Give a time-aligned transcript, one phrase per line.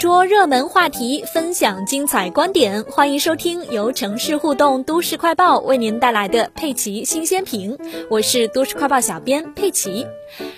[0.00, 7.76] 捉热门话题，分享精彩观点，欢迎收听由城市互动都市快报为您带来的佩奇新鲜评。
[8.08, 10.06] 我是都市快报小编佩奇。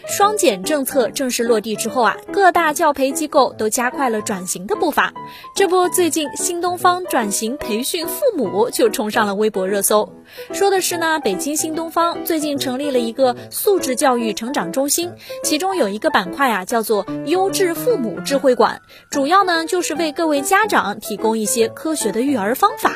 [0.06, 5.12] 双减政策正式落地之后啊，各大教培机构都加快了转型的步伐。
[5.56, 10.12] 这不，最近新东方转型培训父母就冲上了微博热搜。
[10.52, 15.10] 说的是呢，北京新东方最近成立了一个素质教育成长中心，
[15.42, 22.92] 其中有一个板块啊，叫做优质父母智慧馆，主要要呢就是为各位家长提供一些科学的育儿方法。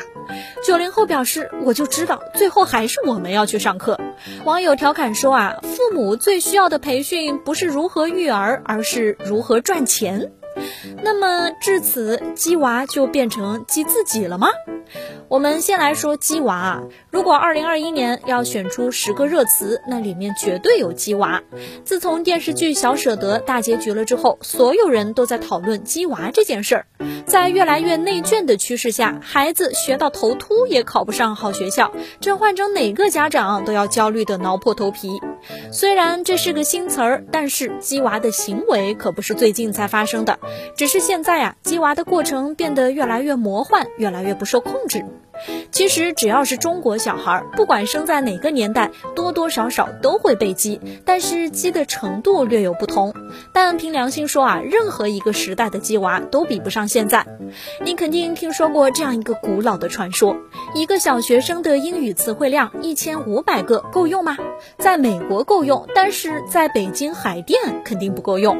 [0.63, 3.99] 九零后表示，我就知道，最后还是我们要去上课。
[4.45, 10.31] 网友调侃说啊，父母最需要的培训不是如何育儿，而是如何赚钱。
[11.01, 14.49] 那么至此，鸡娃就变成鸡自己了吗？
[15.29, 21.43] 我们先来说鸡娃啊，如果二零二一年要选出十个热词，那里面绝对有鸡娃。
[21.83, 26.85] 自从电视剧《小舍得》大结局了之后，所有人都在讨论鸡娃这件事儿。
[27.25, 31.91] 在越来越内卷的趋势下，孩子学到头秃也考不上好学校，
[32.21, 35.19] 这换成哪个家长都要焦虑的挠破头皮。
[35.73, 40.39] 虽然这是个新词儿，但是鸡娃的行为可不是最近才发生的，
[40.77, 45.03] 只是现在啊，鸡娃的过程变得越来越魔幻，越来越不受控制。
[45.71, 53.13] 其实只要是中国小孩，不管生在哪个年代，多多少少都会被激，但是激的程度略有不同。
[53.53, 57.25] 但凭良心说啊，任何一个时代的鸡娃都比不上现在。
[57.83, 60.35] 你肯定听说过这样一个古老的传说：
[60.73, 64.37] 一个小学生的英语词汇量一千五百个够用吗？
[64.79, 68.57] 在美国够用，但是在北京海淀肯定不够用。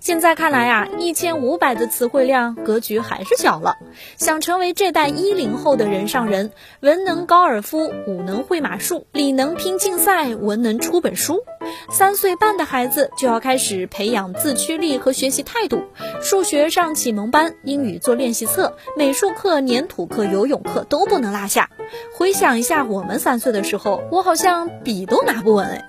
[0.00, 3.74] 现在看来啊，一千五百的词汇量格局还是小了。
[4.16, 6.05] 想成为这代一零后的人。
[6.08, 11.42] 上人，文能高尔夫，武能会马术，理能拼竞赛，文能出本书。
[11.90, 15.82] 三岁半的孩子就要开始培养自驱力和学习态度，
[16.22, 21.70] 数学上启蒙班，英语做练习册，美术课、粘土课、游泳课都不能落下。
[22.14, 25.86] 回想一下我们三岁的时候，我好像笔都拿不稳哎。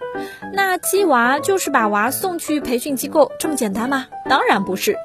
[0.53, 4.07] 那鸡娃就是把娃送去培训机构这么简单吗？
[4.29, 4.95] 当然不是。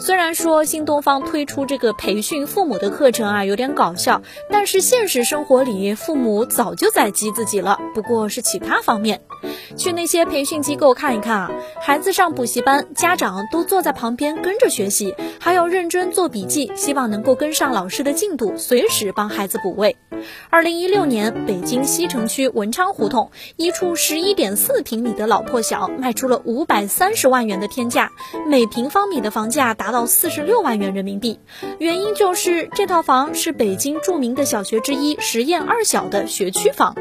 [0.00, 9.20] 虽然说新东方推出这个培训父母的课程啊，有点搞笑，但是现实生活里父母早就在激自己了，不过是其他方面。
[9.76, 19.96] 去那些培训机构看一看啊，孩子上补习班，家长都坐在旁边跟着学习，还要认真做笔记，希望能够跟上老师的进度，随时帮孩子补位。
[20.50, 28.12] 二零一六年，北京西城区文昌胡同一处十一点四平米的老破小卖出了五百三十万元的天价，
[28.46, 31.40] 每平方米的房价达到四十六万元人民币。
[31.80, 36.94] 原因就是这套房是北京著名的小学之一实验二小的学区房。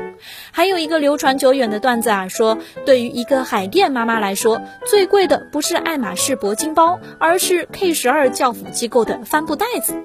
[0.51, 9.95] 还有一个流传久远的段子啊，说对于一个海淀妈妈来说，最贵的不是爱马仕铂金包，而是 K 十二教辅机构的帆布袋子。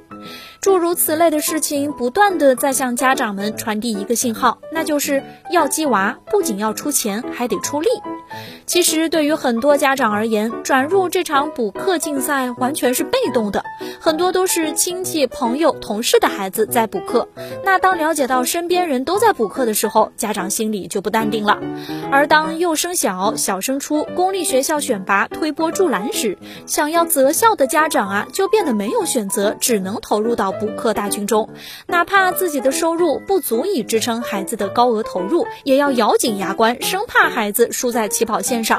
[0.60, 7.88] 诸如此类的事情，不断的在向家长们传递一个信号，那就是要鸡娃，不仅要出钱，还得出力。
[8.66, 13.64] 其实对于很多家长而言，转入这场补课竞赛完全是被动的，
[14.00, 17.28] 很多都是亲戚、朋友、同事的孩子在补课。
[17.64, 21.58] 那当了解到身边人都在补课的时候，家长心里就不淡定了。
[22.10, 31.48] 而当幼升小、小升初，公立学校选拔推波助澜时，想要择校的家长啊，就变得没有选择，只能投入到补课大军中。
[31.86, 38.62] 哪怕自己的收入不足以支撑孩子的高额投入，也要咬紧牙关，生怕孩子输在起起跑线。
[38.62, 38.78] 上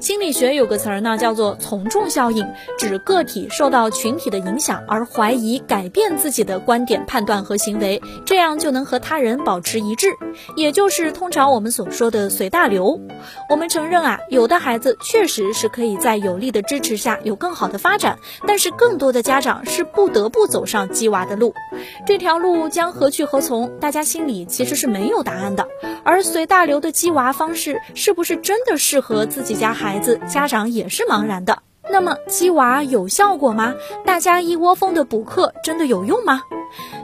[0.00, 2.46] 心理学有个词儿呢，叫做从众效应，
[2.78, 10.08] 指个体受到群体的影响而怀疑、改变自己的观点、判断和行为，这样就能和他人保持一致，
[10.56, 13.00] 也就是通常我们所说的随大流。
[13.48, 21.54] 我们承认啊，有的孩子确实是可以在有力的支持下有更好的发展，但是更多的家长是不得不走上鸡娃的路，
[22.06, 23.64] 这条路将何去何从？
[23.80, 25.66] 大家心里其实是没有答案的。
[26.04, 30.20] 而随大流的鸡娃方式是不是真的适合自己家家孩子？
[30.28, 31.60] 家长也是茫然的。
[31.90, 33.72] 那么鸡娃有效果吗？
[34.04, 36.42] 大家一窝蜂的补课真的有用吗？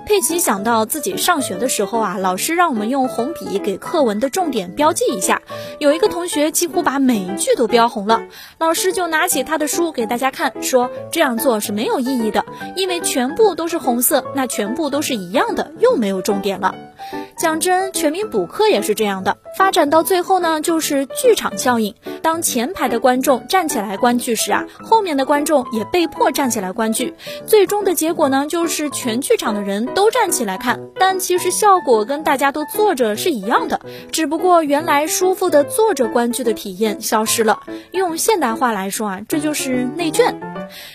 [0.06, 5.40] 佩奇想到自己上学的时候啊，老师让我们用红笔给课文的重点标记一下。
[5.79, 8.20] 有一个同学几乎把每一句都标红了，
[8.58, 12.44] 老师就拿起他的书给大家看，说这样做是没有意义的，
[12.76, 16.75] 因为全部都是红色，那全部都是一样的，又没有重点了。
[17.38, 19.38] 讲真，全民补课也是这样的。
[19.56, 21.94] 发展到最后呢，就是剧场效应。
[22.22, 27.14] 当前排的观众站起来观剧时啊，后面的观众也被迫站起来观剧。
[27.46, 30.81] 最终的结果呢，就是全剧场的人都站起来看。
[30.96, 33.81] 但其实效果跟大家都坐着是一样的，
[34.12, 37.61] 只不过原来舒服的坐着观剧的体验消失了。
[37.93, 40.40] 用现代话来说啊，这就是内卷。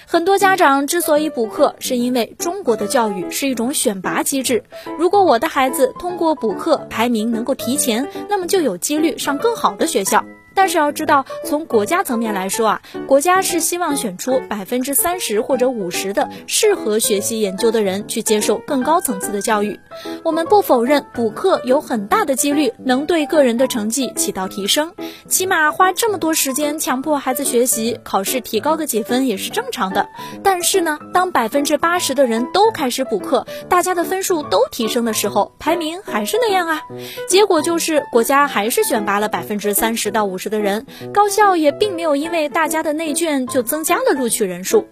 [0.08, 4.64] 很多家长之所以补课，是因为中国的教育是一种选拔机制。
[4.98, 10.24] 如果我的孩子通过补课排名能够提前，那么就有几率上更好的学校。
[10.56, 19.80] 但是要知道，从国家层面来说啊，国家是希望选出百分之三十或者五十的适合学习研究的人去接受更高层次的教育。
[20.24, 24.94] 我们不否认补课有很大的几率能对个人的成绩起到提升，
[25.28, 30.08] 起码花这么多时间强迫孩子学习，考试提高个几分也是正常的。
[30.42, 36.82] 但是呢，当百分之八十的人都开始补课，大家的分数都提升的时候，排名还是那样啊，
[37.28, 40.45] 结果就是国家还是选拔了百分之三十到五十。
[40.50, 44.88] 的人，高校也并没有因为大家的内卷就增加了录取人数。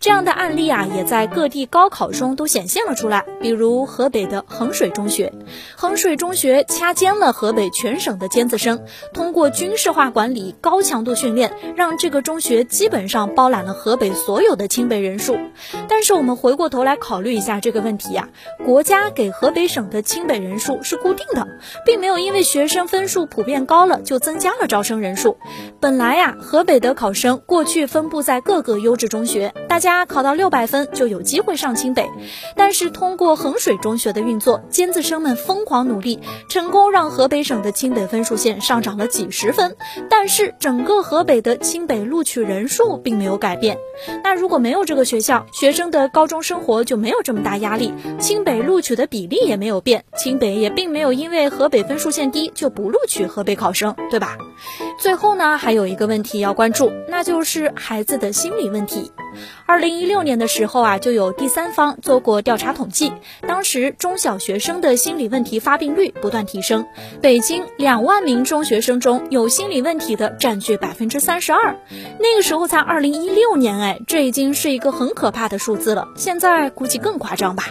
[0.00, 3.26] 这样的案例啊，也在各地高考中都显现了出来。
[3.38, 5.30] 比如河北的衡水中学，
[5.76, 8.82] 衡水中学掐尖了河北全省的尖子生，
[9.12, 15.38] 通过军事化管理、高强度训练，让这个中学基本上包揽了河北所有的清北人数。
[15.86, 18.30] 但是我们回过头来考虑一下这个问题呀，
[18.64, 21.46] 国家给河北省的清北人数是固定的，
[21.84, 25.36] 并没有因为学生分数普遍高了就增加了招生人数。
[25.78, 29.89] 本来呀，河北的考生过去分布在各个优质中学，大家。
[30.06, 32.08] 考到六百分就有机会上清北，
[32.56, 39.76] 但是通过衡水中学的运作，尖子生们疯狂努力，成功让河北省的清北分数线上涨了几十分。
[40.08, 43.78] 但是整个河北的清北录取人数并没有改变。
[44.24, 54.38] 那如果没有这个学校，学生的高中生活就没有这么大压力，清北录取的比例也没有变，清北也并没有因为河北分数线低就不录取河北考生，对吧？
[54.98, 59.10] 最后呢，还有一个问题要关注，那就是孩子的心理问题。
[59.66, 63.12] 二零一六年的时候啊，就有第三方做过调查统计，
[63.46, 66.86] 当时中小学生的心理问题发病率不断提升，
[67.20, 71.76] 北京两万名中学生中有心理问题的占据百分之三十二。
[72.18, 76.08] 那个时候才二零一六年，哎，这已经是一个很可怕的数字了。
[76.16, 77.64] 现在估计更夸张吧。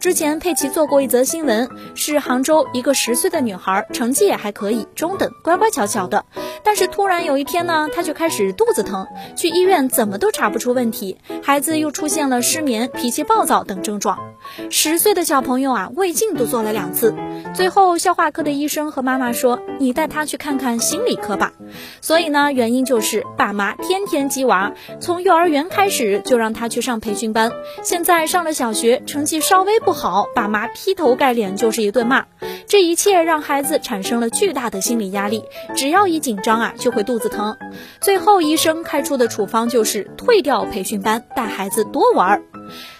[0.00, 6.24] 之前佩奇做过一则新闻，是杭州一个十岁的女孩，成绩也还可以，中等，乖乖巧巧的。
[6.62, 9.06] 但是突然有一天呢，她就开始肚子疼，
[9.36, 11.18] 去医院怎么都查不出问题。
[11.42, 14.16] 孩子又出现了失眠、脾气暴躁等症状。
[14.70, 17.12] 十岁的小朋友啊，胃镜都做了两次。
[17.52, 21.52] 最后，消化科的医生和妈妈说：“你带他去看看心理科吧。”
[22.00, 27.50] 所以呢，原因就是爸妈天天激娃，从幼儿园开始就让他去上培训班。
[27.82, 32.24] 现在上了小学，成绩稍微不好，爸妈劈头盖脸就是一顿骂。
[32.68, 35.42] 这一切让孩子产生了巨大的心理压力，
[35.74, 37.56] 只要一紧张啊，就会肚子疼。
[38.00, 42.42] 最后，医生开出的处方就是退掉培训班，带孩子多玩。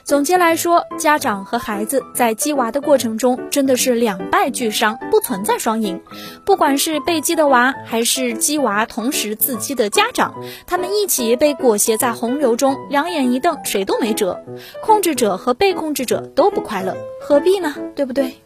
[0.02, 6.00] 总结来说，家长和孩子在激娃的过程中真的是两败俱伤，不存在双赢。
[6.46, 10.34] 不管是被激的娃，还是激娃同时自鸡的家长，
[10.66, 14.40] 他们一起被裹挟在洪流中，两眼一瞪，谁都没辙。
[14.82, 17.74] 控制者和被控制者都不快乐，何必呢？
[17.94, 18.38] 对不对？